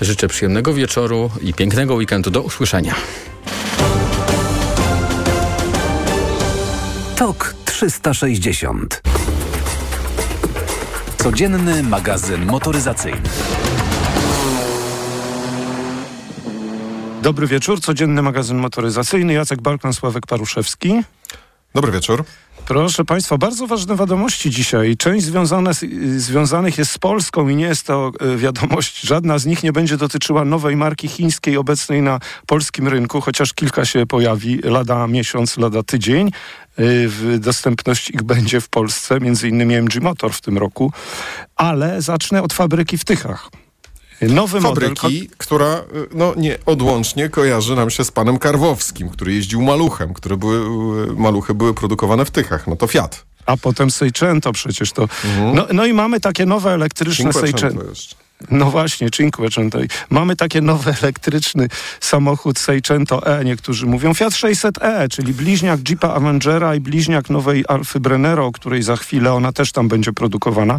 [0.00, 2.30] Życzę przyjemnego wieczoru i pięknego weekendu.
[2.30, 2.94] Do usłyszenia.
[7.16, 9.02] TOK 360
[11.22, 13.20] Codzienny magazyn motoryzacyjny.
[17.22, 19.32] Dobry wieczór, codzienny magazyn motoryzacyjny.
[19.32, 21.02] Jacek Balkan, Sławek Paruszewski.
[21.74, 22.24] Dobry wieczór.
[22.66, 24.96] Proszę Państwa, bardzo ważne wiadomości dzisiaj.
[24.96, 25.70] Część związane
[26.16, 29.96] związanych jest z Polską i nie jest to e, wiadomość, żadna z nich nie będzie
[29.96, 35.82] dotyczyła nowej marki chińskiej obecnej na polskim rynku, chociaż kilka się pojawi lada miesiąc, lada
[35.82, 36.30] tydzień.
[36.78, 40.92] E, dostępność ich będzie w Polsce, między innymi MG Motor w tym roku,
[41.56, 43.50] ale zacznę od fabryki w Tychach.
[44.28, 45.36] Nowy Fabryki, model...
[45.38, 45.82] która y,
[46.14, 50.56] no, nie odłącznie kojarzy nam się z panem Karwowskim, który jeździł maluchem, które były,
[51.10, 52.66] y, maluchy były produkowane w Tychach.
[52.66, 53.24] No to Fiat.
[53.46, 55.02] A potem Seicento przecież to.
[55.02, 55.54] Mhm.
[55.54, 57.82] No, no i mamy takie nowe elektryczne Seicento.
[58.50, 59.78] No właśnie, Cinquecento.
[60.10, 61.68] Mamy takie nowy elektryczny
[62.00, 68.00] samochód Seicento E, niektórzy mówią Fiat 600e, czyli bliźniak Jeepa Avengera i bliźniak nowej Alfy
[68.00, 70.78] Brennero, o której za chwilę ona też tam będzie produkowana.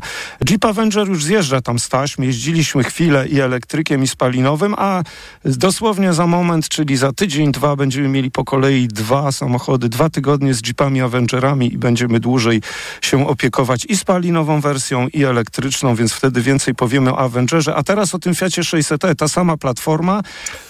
[0.50, 5.04] Jeep Avenger już zjeżdża tam z taśm, jeździliśmy chwilę i elektrykiem i spalinowym, a
[5.46, 10.54] dosłownie za moment, czyli za tydzień, dwa będziemy mieli po kolei dwa samochody, dwa tygodnie
[10.54, 12.62] z Jeepami Avengerami i będziemy dłużej
[13.02, 18.16] się opiekować i spalinową wersją i elektryczną, więc wtedy więcej powiemy o Avengerze a teraz
[18.16, 20.22] o tym Fiacie 600e, ta sama platforma,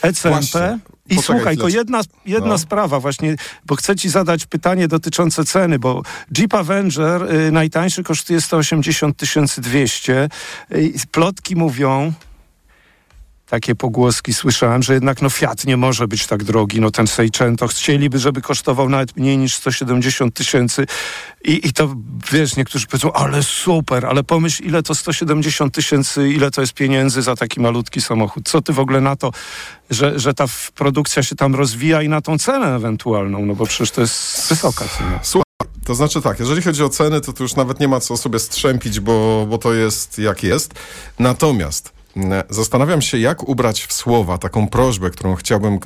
[0.02, 0.80] ECMP.
[1.09, 2.58] I Poczekaj, słuchaj, to jedna, jedna no.
[2.58, 6.02] sprawa właśnie, bo chcę ci zadać pytanie dotyczące ceny, bo
[6.38, 9.17] Jeep Avenger y, najtańszy kosztuje 180
[9.58, 10.30] 200.
[10.72, 12.14] Y, plotki mówią,
[13.46, 17.68] takie pogłoski słyszałem, że jednak no Fiat nie może być tak drogi, no ten Seicento
[17.68, 20.86] chcieliby, żeby kosztował nawet mniej niż 170 tysięcy
[21.44, 21.96] i, i to,
[22.32, 27.22] wiesz, niektórzy powiedzą, ale super, ale pomyśl, ile to 170 tysięcy, ile to jest pieniędzy
[27.22, 28.50] za taki malutki samochód.
[28.50, 29.32] Co ty w ogóle na to,
[29.90, 33.92] że, że ta produkcja się tam rozwija i na tą cenę ewentualną, no bo przecież
[33.92, 35.20] to jest wysoka cena.
[35.86, 38.40] To znaczy tak, jeżeli chodzi o ceny, to tu już nawet nie ma co sobie
[38.40, 40.74] strzępić, bo, bo to jest jak jest.
[41.20, 41.93] Natomiast
[42.50, 45.79] Zastanawiam się, jak ubrać w słowa taką prośbę, którą chciałbym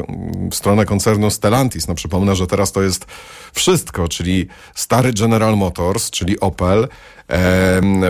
[0.51, 1.88] w stronę koncernu Stellantis.
[1.88, 3.05] No przypomnę, że teraz to jest
[3.53, 6.87] wszystko, czyli stary General Motors, czyli Opel,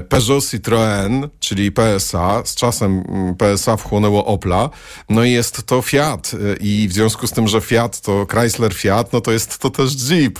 [0.09, 2.41] Peugeot Citroën, czyli PSA.
[2.45, 4.69] Z czasem mm, PSA wchłonęło Opla.
[5.09, 6.31] No i jest to Fiat.
[6.59, 10.09] I w związku z tym, że Fiat to Chrysler Fiat, no to jest to też
[10.09, 10.39] Jeep.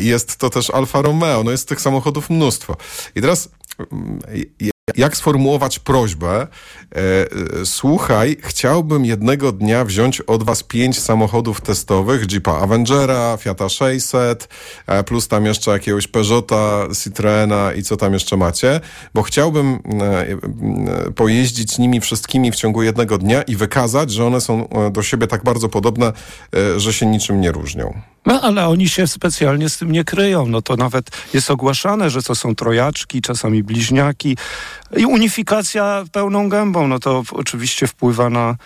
[0.00, 1.44] Jest to też Alfa Romeo.
[1.44, 2.76] No jest tych samochodów mnóstwo.
[3.14, 3.48] I teraz
[3.92, 4.18] mm,
[4.96, 6.32] jak sformułować prośbę?
[6.36, 6.46] E,
[6.96, 7.26] e,
[7.64, 14.48] słuchaj, chciałbym jednego dnia wziąć od was pięć samochodów testowych, Jeepa Avengera, Fiata 600,
[14.86, 18.80] e, plus tam jeszcze jakiegoś Peugeota, Citroena i co tam jeszcze macie,
[19.14, 19.78] bo chciałbym
[21.16, 25.44] pojeździć nimi wszystkimi w ciągu jednego dnia i wykazać, że one są do siebie tak
[25.44, 26.12] bardzo podobne,
[26.76, 28.13] że się niczym nie różnią.
[28.26, 30.46] No, ale oni się specjalnie z tym nie kryją.
[30.46, 34.36] No to nawet jest ogłaszane, że to są trojaczki, czasami bliźniaki.
[34.96, 38.56] I unifikacja pełną gębą, no to oczywiście wpływa na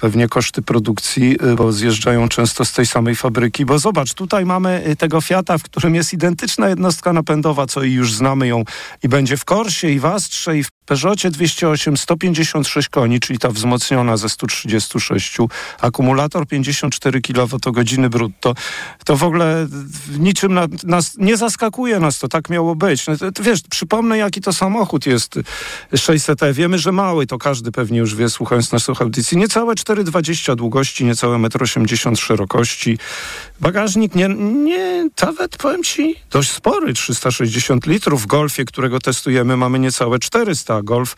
[0.00, 3.64] pewnie koszty produkcji, y, bo zjeżdżają często z tej samej fabryki.
[3.64, 7.92] Bo zobacz, tutaj mamy y, tego Fiata, w którym jest identyczna jednostka napędowa, co i
[7.92, 8.64] już znamy ją
[9.02, 13.50] i będzie w Korsie i w Astrze i w Peugeotie 208 156 koni, czyli ta
[13.50, 15.38] wzmocniona ze 136,
[15.80, 18.54] akumulator 54 kWh brutto.
[19.04, 19.66] To w ogóle
[20.18, 23.06] niczym na, nas nie zaskakuje nas to, tak miało być.
[23.06, 25.38] No, to, to, wiesz, przypomnę jaki to samochód jest
[25.92, 26.52] 600e.
[26.52, 29.38] Wiemy, że mały, to każdy pewnie już wie, słuchając naszych audycji.
[29.38, 32.98] Niecałe 4,20 długości, niecałe 1,80 m szerokości.
[33.60, 34.28] Bagażnik nie,
[34.64, 38.22] nie, nawet powiem ci, dość spory, 360 litrów.
[38.22, 41.16] W Golfie, którego testujemy, mamy niecałe 400 Golf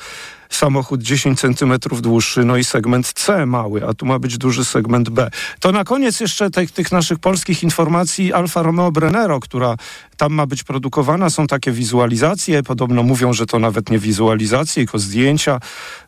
[0.51, 5.11] samochód 10 cm dłuższy, no i segment C mały, a tu ma być duży segment
[5.11, 5.31] B.
[5.61, 9.77] To na koniec jeszcze tych, tych naszych polskich informacji Alfa Romeo Brennero, która
[10.17, 11.31] tam ma być produkowana.
[11.31, 15.61] Są takie wizualizacje, podobno mówią, że to nawet nie wizualizacje, tylko zdjęcia.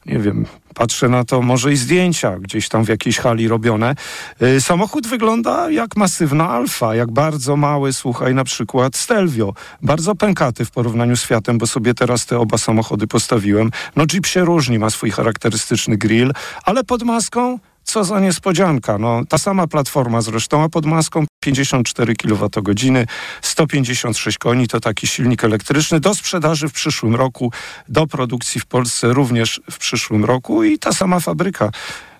[0.06, 3.95] Nie wiem, patrzę na to, może i zdjęcia gdzieś tam w jakiejś hali robione.
[4.41, 9.54] Yy, samochód wygląda jak masywna Alfa, jak bardzo mały, słuchaj, na przykład Stelvio.
[9.83, 13.71] Bardzo pękaty w porównaniu z Fiatem, bo sobie teraz te oba samochody postawiłem.
[13.97, 16.33] No Jeep się różni, ma swój charakterystyczny grill,
[16.65, 17.59] ale pod maską
[17.92, 18.98] co za niespodzianka.
[18.98, 23.06] No, ta sama platforma zresztą, a pod maską 54 kWh,
[23.42, 27.53] 156 koni, to taki silnik elektryczny do sprzedaży w przyszłym roku,
[27.89, 31.71] do produkcji w Polsce również w przyszłym roku i ta sama fabryka.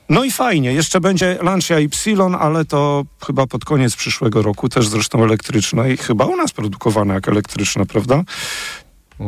[0.09, 4.89] No i fajnie, jeszcze będzie Lancia Y, ale to chyba pod koniec przyszłego roku, też
[4.89, 8.23] zresztą elektryczna i chyba u nas produkowana jak elektryczna, prawda?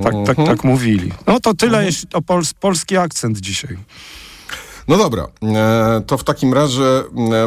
[0.02, 0.48] Tak, tak, mhm.
[0.48, 1.12] tak mówili.
[1.26, 1.86] No to tyle, mhm.
[1.86, 3.76] jeśli to pols polski akcent dzisiaj.
[4.88, 7.04] No dobra, e, to w takim razie e,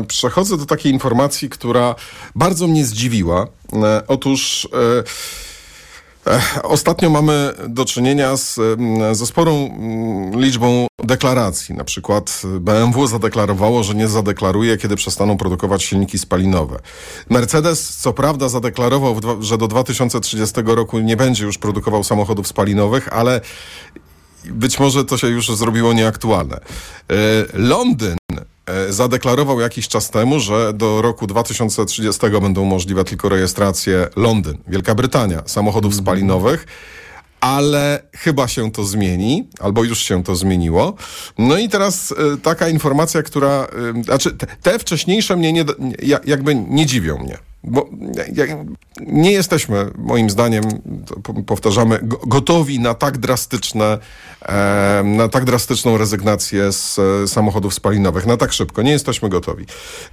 [0.07, 1.95] przechodzę do takiej informacji, która
[2.35, 3.47] bardzo mnie zdziwiła.
[3.73, 4.67] E, otóż
[6.63, 8.59] Ostatnio mamy do czynienia z,
[9.11, 9.69] ze sporą
[10.35, 11.75] liczbą deklaracji.
[11.75, 16.79] Na przykład BMW zadeklarowało, że nie zadeklaruje, kiedy przestaną produkować silniki spalinowe.
[17.29, 23.41] Mercedes, co prawda, zadeklarował, że do 2030 roku nie będzie już produkował samochodów spalinowych, ale
[24.51, 26.55] być może to się już zrobiło nieaktualne.
[26.55, 27.13] E,
[27.53, 28.17] Londyn
[28.65, 34.95] e, zadeklarował jakiś czas temu, że do roku 2030 będą możliwe tylko rejestracje Londyn, Wielka
[34.95, 36.65] Brytania, samochodów spalinowych
[37.39, 40.93] ale chyba się to zmieni, albo już się to zmieniło.
[41.37, 43.67] No i teraz y, taka informacja, która,
[43.99, 45.65] y, znaczy te, te wcześniejsze mnie nie,
[46.25, 47.37] jakby nie dziwią mnie.
[47.67, 47.89] Bo
[49.07, 50.63] nie jesteśmy, moim zdaniem,
[51.45, 53.97] powtarzamy, gotowi na tak drastyczne,
[55.03, 58.81] na tak drastyczną rezygnację z e, samochodów spalinowych, na tak szybko.
[58.81, 59.65] Nie jesteśmy gotowi.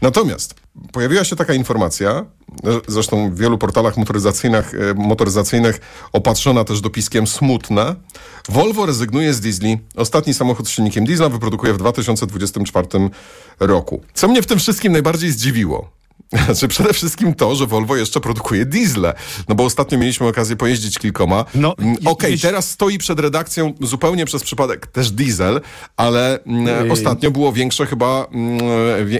[0.03, 0.55] Natomiast
[0.93, 2.27] pojawiła się taka informacja,
[2.89, 5.81] zresztą w wielu portalach motoryzacyjnych, e, motoryzacyjnych
[6.13, 7.95] opatrzona też dopiskiem smutne.
[8.49, 9.79] Volvo rezygnuje z diesli.
[9.97, 13.11] Ostatni samochód z silnikiem diesla wyprodukuje w 2024
[13.61, 14.01] roku.
[14.15, 15.91] Co mnie w tym wszystkim najbardziej zdziwiło,
[16.45, 19.15] znaczy przede wszystkim to, że Volvo jeszcze produkuje diesle.
[19.49, 21.45] No bo ostatnio mieliśmy okazję pojeździć kilkoma.
[21.55, 25.61] No, mm, Okej, okay, teraz stoi przed redakcją zupełnie przez przypadek też diesel,
[25.97, 28.61] ale mm, ostatnio było większe chyba, mm,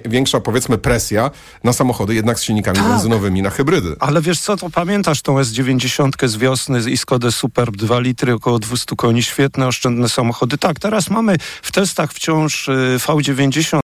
[0.05, 1.31] większa powiedzmy presja
[1.65, 2.89] na samochody jednak z silnikami tak.
[2.89, 3.97] benzynowymi na hybrydy.
[4.01, 8.59] Ale wiesz co, to pamiętasz tą S90 z wiosny i Skodę Superb 2 litry, około
[8.59, 10.59] 200 koni, świetne, oszczędne samochody.
[10.59, 13.81] Tak, teraz mamy w testach wciąż y, V90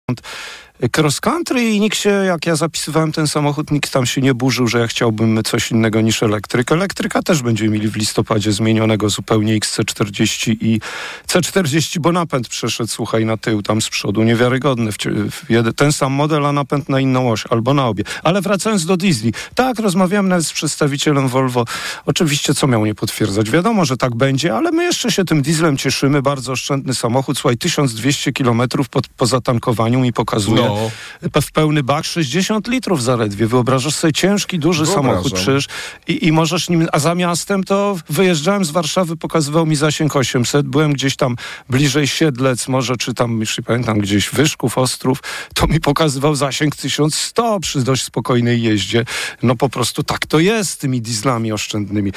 [0.97, 4.67] cross country i nikt się, jak ja zapisywałem ten samochód, nikt tam się nie burzył,
[4.67, 6.73] że ja chciałbym coś innego niż elektryk.
[6.73, 10.81] Elektryka też będziemy mieli w listopadzie zmienionego zupełnie XC40 i
[11.29, 14.91] C40, bo napęd przeszedł, słuchaj, na tył tam z przodu, niewiarygodny.
[15.77, 18.05] Ten sam model, a napęd na inną oś, albo na obie.
[18.23, 19.33] Ale wracając do diesli.
[19.55, 21.65] Tak, rozmawiałem nawet z przedstawicielem Volvo.
[22.07, 23.51] Oczywiście, co miał nie potwierdzać?
[23.51, 26.23] Wiadomo, że tak będzie, ale my jeszcze się tym dieslem cieszymy.
[26.23, 27.39] Bardzo oszczędny samochód.
[27.39, 30.63] Słuchaj, 1200 kilometrów po, po zatankowaniu mi pokazuje.
[30.63, 31.41] No no.
[31.43, 33.47] w pełny bak 60 litrów zaledwie.
[33.47, 35.11] Wyobrażasz sobie ciężki, duży Wyobrażam.
[35.11, 35.67] samochód przecież
[36.09, 40.67] i, i możesz nim, a za miastem to wyjeżdżałem z Warszawy, pokazywał mi zasięg 800,
[40.67, 41.37] byłem gdzieś tam
[41.69, 45.23] bliżej Siedlec, może czy tam, już nie pamiętam, gdzieś Wyszków, Ostrów,
[45.55, 49.05] to mi pokazywał zasięg 1100 przy dość spokojnej jeździe.
[49.43, 52.13] No po prostu tak to jest z tymi dieslami oszczędnymi.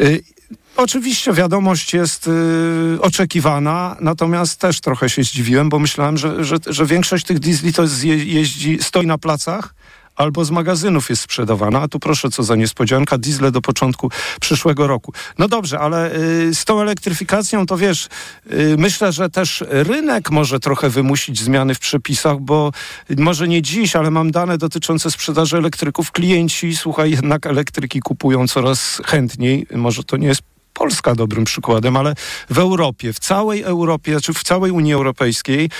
[0.00, 0.35] Y
[0.76, 6.86] Oczywiście wiadomość jest y, oczekiwana, natomiast też trochę się zdziwiłem, bo myślałem, że, że, że
[6.86, 9.74] większość tych diesli to je, jeździ, stoi na placach
[10.16, 14.86] albo z magazynów jest sprzedawana, a tu proszę co za niespodzianka, diesle do początku przyszłego
[14.86, 15.12] roku.
[15.38, 18.08] No dobrze, ale y, z tą elektryfikacją to wiesz,
[18.52, 22.72] y, myślę, że też rynek może trochę wymusić zmiany w przepisach, bo
[23.18, 26.12] może nie dziś, ale mam dane dotyczące sprzedaży elektryków.
[26.12, 29.66] Klienci, słuchaj, jednak elektryki kupują coraz chętniej.
[29.74, 32.14] Może to nie jest Polska dobrym przykładem, ale
[32.50, 35.70] w Europie, w całej Europie, czy znaczy w całej Unii Europejskiej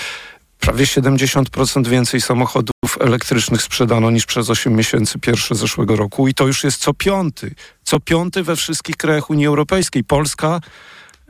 [0.59, 6.47] prawie 70% więcej samochodów elektrycznych sprzedano niż przez 8 miesięcy pierwsze zeszłego roku i to
[6.47, 7.55] już jest co piąty.
[7.83, 10.03] Co piąty we wszystkich krajach Unii Europejskiej.
[10.03, 10.59] Polska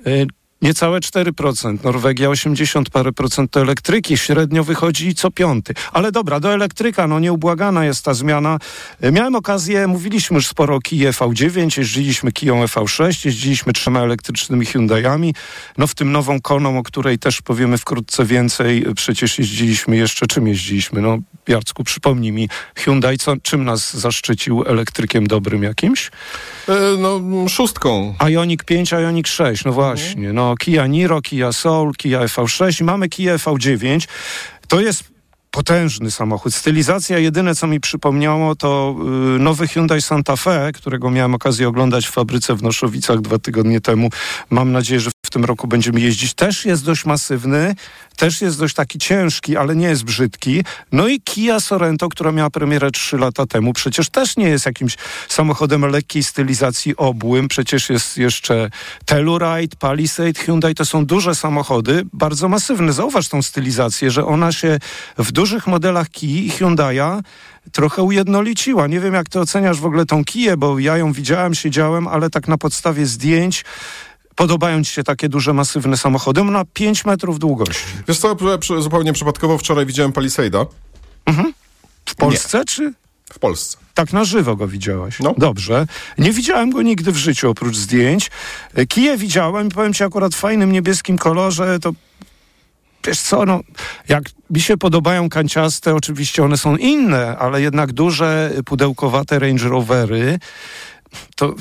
[0.08, 0.28] y,
[0.62, 5.74] Niecałe 4%, Norwegia 80 parę procent to elektryki, średnio wychodzi co piąty.
[5.94, 8.60] Ale dobra, do elektryka, no nieubłagana jest ta zmiana.
[9.02, 14.66] E, miałem okazję, mówiliśmy już sporo o Kia V9, jeździliśmy Kiją V6, jeździliśmy trzema elektrycznymi
[14.66, 15.34] Hyundaiami,
[15.78, 20.48] no w tym nową Koną, o której też powiemy wkrótce więcej, przecież jeździliśmy jeszcze, czym
[20.48, 21.02] jeździliśmy?
[21.02, 26.12] No Jarcku, przypomnij mi, Hyundai co, czym nas zaszczycił elektrykiem dobrym jakimś?
[26.70, 28.16] E, no szóstką.
[28.30, 33.10] Ioniq 5, Ioniq 6, no właśnie, no Kia Niro, Kia Soul, Kia EV6 i mamy
[33.10, 34.08] Kia EV9.
[34.68, 35.04] To jest
[35.52, 36.54] potężny samochód.
[36.56, 38.96] Stylizacja jedyne, co mi przypomniało, to
[39.36, 43.82] y, nowy Hyundai Santa Fe, którego miałem okazję oglądać w fabryce w Noszowicach dwa tygodnie
[43.82, 44.10] temu.
[44.50, 46.34] Mam nadzieję, że w tym roku będziemy jeździć.
[46.34, 47.76] Też jest dość masywny,
[48.16, 50.64] też jest dość taki ciężki, ale nie jest brzydki.
[50.92, 54.98] No i Kia Sorento, która miała premierę 3 lata temu, przecież też nie jest jakimś
[55.28, 57.48] samochodem lekkiej stylizacji obłym.
[57.48, 58.70] Przecież jest jeszcze
[59.06, 60.76] Telluride, Palisade, Hyundai.
[60.76, 62.94] To są duże samochody, bardzo masywne.
[62.94, 64.80] Zauważ tą stylizację, że ona się
[65.18, 67.22] w dużych modelach Kia i Hyundai'a
[67.72, 68.88] trochę ujednoliciła.
[68.88, 72.30] Nie wiem, jak ty oceniasz w ogóle tą Kiję, bo ja ją widziałem, siedziałem, ale
[72.30, 73.66] tak na podstawie zdjęć
[74.38, 76.44] Podobają ci się takie duże, masywne samochody?
[76.44, 77.86] Ma 5 metrów długości.
[78.08, 78.36] Wiesz co,
[78.80, 80.66] zupełnie przypadkowo wczoraj widziałem Palisade'a.
[81.26, 81.54] Mhm.
[82.06, 82.66] W Polsce, Nie.
[82.66, 82.94] czy?
[83.34, 83.78] W Polsce.
[83.94, 85.20] Tak na żywo go widziałaś.
[85.20, 85.34] No.
[85.38, 85.88] Dobrze.
[86.18, 88.32] Nie widziałem go nigdy w życiu oprócz zdjęć.
[88.88, 91.92] Kije widziałem i powiem ci akurat w fajnym niebieskim kolorze, to
[93.08, 93.60] wiesz co, no,
[94.10, 100.40] jak mi się podobają kanciaste, oczywiście one są inne, ale jednak duże, pudełkowate Range Rovery,
[101.36, 101.56] to,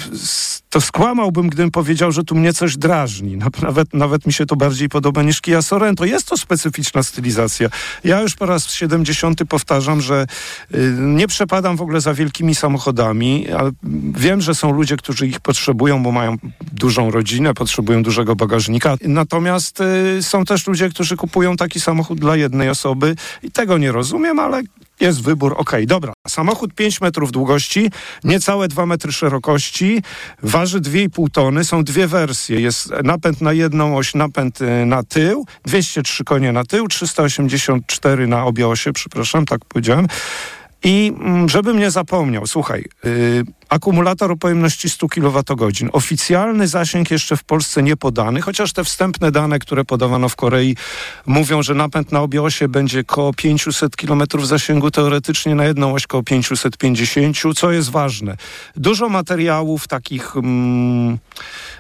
[0.70, 3.36] to skłamałbym, gdybym powiedział, że tu mnie coś drażni.
[3.36, 6.04] Nawet, nawet mi się to bardziej podoba niż Kia Sorento.
[6.04, 7.68] Jest to specyficzna stylizacja.
[8.04, 10.26] Ja już po raz 70 powtarzam, że
[10.74, 13.70] y, nie przepadam w ogóle za wielkimi samochodami, ale
[14.16, 16.36] wiem, że są ludzie, którzy ich potrzebują, bo mają
[16.72, 18.96] dużą rodzinę, potrzebują dużego bagażnika.
[19.02, 23.92] Natomiast y, są też ludzie, którzy kupują taki samochód dla jednej osoby i tego nie
[23.92, 24.62] rozumiem, ale
[25.00, 26.12] jest wybór, okej, okay, dobra.
[26.28, 27.90] Samochód 5 metrów długości,
[28.24, 30.02] niecałe 2 metry szerokości,
[30.42, 32.60] waży 2,5 tony, są dwie wersje.
[32.60, 38.44] Jest napęd na jedną oś, napęd y, na tył, 203 konie na tył, 384 na
[38.44, 40.06] obie osie, przepraszam, tak powiedziałem.
[40.84, 45.44] I mm, żebym nie zapomniał, słuchaj, yy, akumulator o pojemności 100 kWh.
[45.92, 50.76] Oficjalny zasięg jeszcze w Polsce nie podany, chociaż te wstępne dane, które podawano w Korei,
[51.26, 56.06] mówią, że napęd na obie osie będzie koło 500 km zasięgu, teoretycznie na jedną oś
[56.06, 58.36] koło 550, co jest ważne.
[58.76, 61.18] Dużo materiałów takich mm,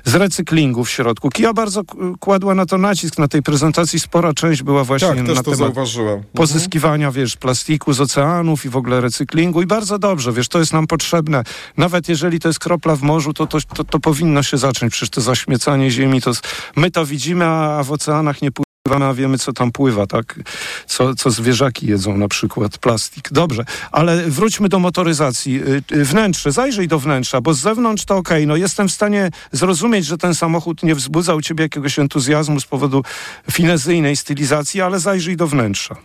[0.04, 1.30] z recyklingu w środku.
[1.30, 1.82] Kia bardzo
[2.20, 3.18] kładła na to nacisk.
[3.18, 6.22] Na tej prezentacji spora część była właśnie tak, na też temat zauważyłem.
[6.34, 10.72] pozyskiwania, wiesz, plastiku z oceanów i w ogóle recyklingu i bardzo dobrze, wiesz, to jest
[10.72, 11.42] nam potrzebne.
[11.76, 14.92] Nawet jeżeli to jest kropla w morzu, to, to, to, to powinno się zacząć.
[14.92, 16.32] Przecież to zaśmiecanie ziemi, to
[16.76, 20.40] my to widzimy, a w oceanach nie pływamy, a wiemy, co tam pływa, tak?
[20.86, 23.28] Co, co zwierzaki jedzą, na przykład plastik.
[23.32, 25.60] Dobrze, ale wróćmy do motoryzacji.
[25.90, 28.46] Wnętrze, zajrzyj do wnętrza, bo z zewnątrz to okej, okay.
[28.46, 32.66] no jestem w stanie zrozumieć, że ten samochód nie wzbudza u ciebie jakiegoś entuzjazmu z
[32.66, 33.02] powodu
[33.50, 35.96] finezyjnej stylizacji, ale zajrzyj do wnętrza.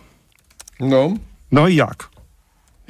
[0.80, 1.14] No.
[1.52, 2.11] No i jak?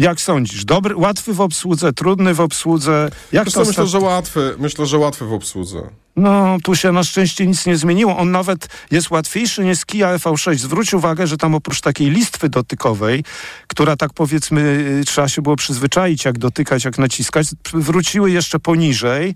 [0.03, 0.65] Jak sądzisz?
[0.65, 3.11] Dobry, łatwy w obsłudze, trudny w obsłudze?
[3.33, 5.83] Jak Wiesz to myślę, że łatwy, myślę, że łatwy w obsłudze.
[6.17, 8.19] No, tu się na szczęście nic nie zmieniło.
[8.19, 10.57] On nawet jest łatwiejszy niż Kia EV6.
[10.59, 13.25] Zwróć uwagę, że tam oprócz takiej listwy dotykowej,
[13.67, 14.61] która tak powiedzmy
[15.01, 19.35] y, trzeba się było przyzwyczaić, jak dotykać, jak naciskać, wróciły jeszcze poniżej,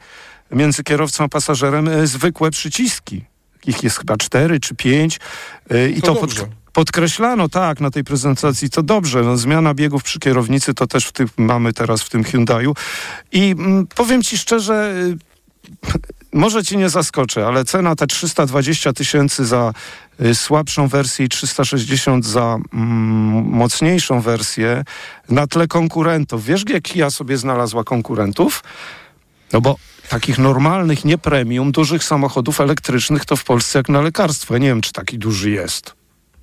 [0.50, 3.24] między kierowcą a pasażerem, y, zwykłe przyciski.
[3.66, 5.20] Ich jest chyba cztery czy pięć.
[5.72, 6.30] Y, I to, to pod,
[6.76, 9.22] podkreślano, tak, na tej prezentacji, to dobrze.
[9.22, 12.74] No, zmiana biegów przy kierownicy to też w tym, mamy teraz w tym Hyundaiu.
[13.32, 14.94] I mm, powiem ci szczerze,
[16.32, 19.72] może ci nie zaskoczę, ale cena te 320 tysięcy za
[20.20, 24.84] y, słabszą wersję i 360 za mm, mocniejszą wersję
[25.28, 26.44] na tle konkurentów.
[26.44, 28.64] Wiesz, jak ja sobie znalazła konkurentów?
[29.52, 29.76] No bo
[30.08, 34.54] takich normalnych, nie premium, dużych samochodów elektrycznych to w Polsce jak na lekarstwo.
[34.54, 35.95] Ja nie wiem, czy taki duży jest.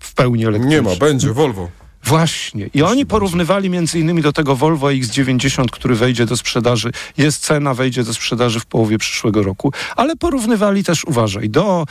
[0.04, 0.76] W pełni elektryczny.
[0.76, 1.70] Nie ma, będzie, Volvo.
[2.04, 2.70] Właśnie.
[2.74, 6.92] I oni porównywali między innymi do tego Volvo X90, który wejdzie do sprzedaży.
[7.18, 9.74] Jest cena, wejdzie do sprzedaży w połowie przyszłego roku.
[9.96, 11.86] Ale porównywali też, uważaj, do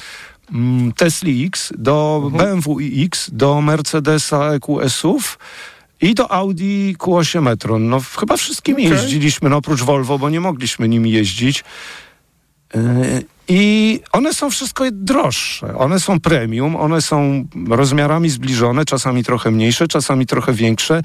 [0.52, 2.44] mm, Tesla X, do mhm.
[2.44, 5.38] BMW iX, do Mercedesa EQS-ów,
[6.00, 7.88] i do Audi Q8 e-tron.
[7.88, 8.98] No chyba wszystkimi okay.
[8.98, 11.64] jeździliśmy, no oprócz Volvo, bo nie mogliśmy nimi jeździć.
[12.74, 15.78] Yy, I one są wszystko droższe.
[15.78, 21.02] One są premium, one są rozmiarami zbliżone, czasami trochę mniejsze, czasami trochę większe.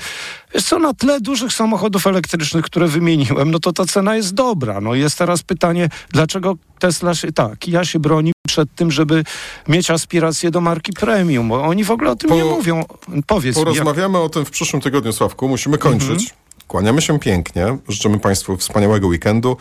[0.53, 4.81] Wiesz co, na tle dużych samochodów elektrycznych, które wymieniłem, no to ta cena jest dobra.
[4.81, 9.23] No jest teraz pytanie, dlaczego Tesla się, tak, ja się broni przed tym, żeby
[9.67, 12.83] mieć aspiracje do marki premium, bo oni w ogóle o tym po, nie mówią.
[13.27, 14.25] Powiedz Porozmawiamy jak...
[14.25, 15.47] o tym w przyszłym tygodniu, Sławku.
[15.47, 16.09] Musimy kończyć.
[16.09, 16.29] Mhm.
[16.67, 17.77] Kłaniamy się pięknie.
[17.87, 19.57] Życzymy Państwu wspaniałego weekendu.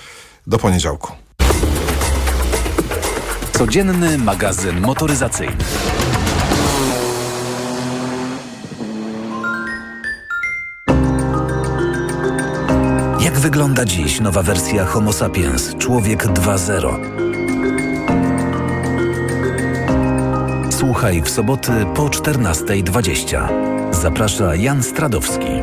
[0.47, 1.26] Do poniedziałku.
[3.59, 5.57] Codzienny magazyn motoryzacyjny.
[13.21, 16.97] Jak wygląda dziś nowa wersja Homo sapiens Człowiek 2.0?
[20.71, 23.49] Słuchaj w soboty po 14.20.
[23.95, 25.63] Zaprasza Jan Stradowski.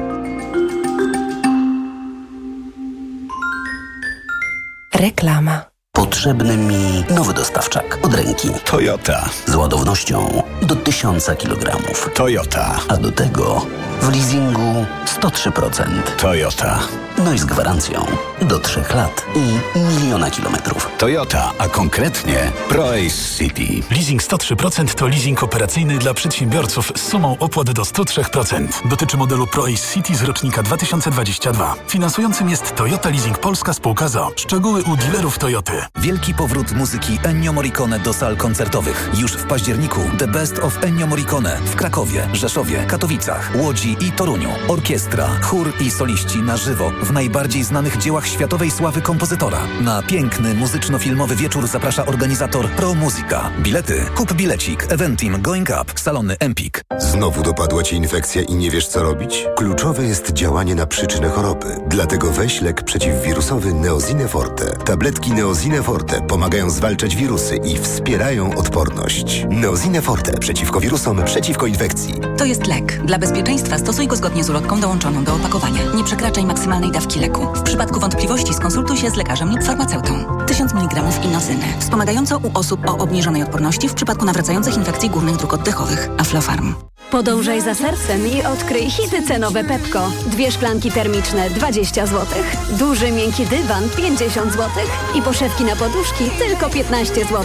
[4.95, 5.72] Reklama.
[6.03, 8.49] Potrzebny mi nowy dostawczak od ręki.
[8.65, 9.29] Toyota.
[9.45, 11.77] Z ładownością do 1000 kg.
[12.13, 12.79] Toyota.
[12.87, 13.65] A do tego
[14.03, 16.01] w leasingu 103%.
[16.17, 16.79] Toyota.
[17.25, 18.05] No i z gwarancją
[18.41, 20.89] do 3 lat i miliona kilometrów.
[20.97, 23.83] Toyota, a konkretnie ProAce City.
[23.91, 28.67] Leasing 103% to leasing operacyjny dla przedsiębiorców z sumą opłat do 103%.
[28.89, 31.75] Dotyczy modelu ProAce City z rocznika 2022.
[31.87, 34.31] Finansującym jest Toyota Leasing Polska Spółka ZO.
[34.35, 35.73] Szczegóły u dealerów Toyoty.
[35.95, 39.09] Wielki powrót muzyki Ennio Morricone do sal koncertowych.
[39.17, 44.11] Już w październiku The Best of Ennio Morricone w Krakowie, Rzeszowie, Katowicach, Łodzi Łodzi i
[44.11, 44.49] Toruniu.
[44.67, 49.59] Orkiestra, chór i soliści na żywo w najbardziej znanych dziełach światowej sławy kompozytora.
[49.81, 53.49] Na piękny muzyczno-filmowy wieczór zaprasza organizator Pro Musica.
[53.59, 56.81] Bilety kup bilecik Eventim Going Up, salony Empik.
[56.99, 59.45] Znowu dopadła Ci infekcja i nie wiesz co robić?
[59.55, 61.77] Kluczowe jest działanie na przyczynę choroby.
[61.87, 64.65] Dlatego weź lek przeciwwirusowy Neozine Forte.
[64.65, 69.45] Tabletki Neozine Forte pomagają zwalczać wirusy i wspierają odporność.
[69.49, 72.13] Neozine Forte przeciwko wirusom, przeciwko infekcji.
[72.37, 73.05] To jest lek.
[73.05, 75.81] Dla bezpieczeństwa stosuj go zgodnie z ulotką dołączoną do opakowania.
[75.95, 77.47] Nie przekraczaj maksymalnej dawki leku.
[77.55, 80.45] W przypadku wątpliwości skonsultuj się z lekarzem lub farmaceutą.
[80.47, 81.65] 1000 mg inozyny.
[81.79, 86.09] Wspomagająco u osób o obniżonej odporności w przypadku nawracających infekcji górnych dróg oddechowych.
[86.17, 86.92] Aflofarm.
[87.11, 90.11] Podążaj za sercem i odkryj hity cenowe Pepko.
[90.25, 92.25] Dwie szklanki termiczne 20 zł,
[92.69, 94.69] duży miękki dywan 50 zł
[95.15, 97.43] i poszewki na poduszki tylko 15 zł.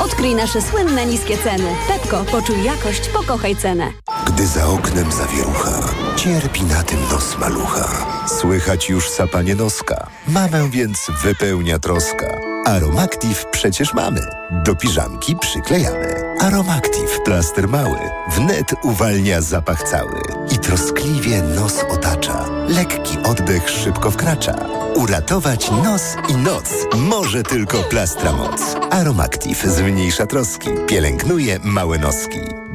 [0.00, 1.74] Odkryj nasze słynne niskie ceny.
[1.88, 3.92] Pepko, poczuj jakość, pokochaj cenę.
[4.26, 8.06] Gdy za oknem zawierucha, cierpi na tym nos malucha.
[8.40, 10.06] Słychać już sapanie noska.
[10.28, 12.26] Mamę więc wypełnia troska.
[12.66, 14.20] Aromactive przecież mamy.
[14.64, 16.29] Do piżamki przyklejamy.
[16.40, 17.98] Aromactive plaster mały.
[18.36, 20.20] Wnet uwalnia zapach cały.
[20.54, 22.44] I troskliwie nos otacza.
[22.68, 24.54] Lekki oddech szybko wkracza.
[24.94, 26.64] Uratować nos i noc
[26.96, 28.76] może tylko plastra moc.
[28.90, 30.68] Aromactive zmniejsza troski.
[30.86, 32.40] Pielęgnuje małe noski.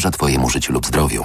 [0.00, 1.24] Twojemu życiu lub zdrowiu.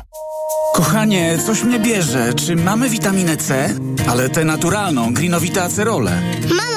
[0.74, 2.34] Kochanie, coś mnie bierze.
[2.34, 3.70] Czy mamy witaminę C?
[4.10, 6.12] Ale tę naturalną, Grinowita Acerole.
[6.12, 6.77] Acerola?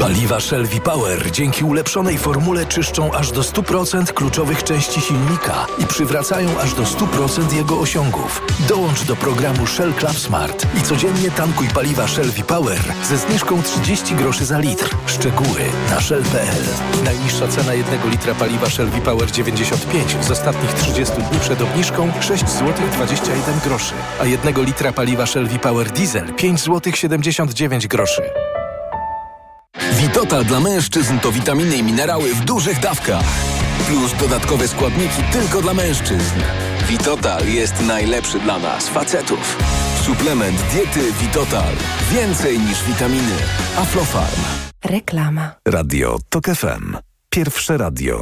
[0.00, 6.60] Paliwa Shell V-Power dzięki ulepszonej formule czyszczą aż do 100% kluczowych części silnika i przywracają
[6.60, 8.42] aż do 100% jego osiągów.
[8.68, 14.14] Dołącz do programu Shell Club Smart i codziennie tankuj paliwa Shell V-Power ze zniżką 30
[14.14, 14.96] groszy za litr.
[15.06, 16.64] Szczegóły na shell.pl.
[17.04, 22.48] Najniższa cena jednego litra paliwa Shell V-Power 95 z ostatnich 30 dni przed obniżką 6
[22.48, 28.53] zł 21 groszy, a jednego litra paliwa Shell V-Power Diesel 5 zł 79 groszy.
[30.14, 33.24] Witotal dla mężczyzn to witaminy i minerały w dużych dawkach.
[33.86, 36.40] Plus dodatkowe składniki tylko dla mężczyzn.
[36.88, 39.58] Witotal jest najlepszy dla nas, facetów.
[40.02, 41.72] Suplement diety Witotal.
[42.12, 43.36] Więcej niż witaminy.
[43.76, 44.40] Aflofarm.
[44.84, 45.50] Reklama.
[45.68, 46.96] Radio TOK FM.
[47.30, 48.12] Pierwsze radio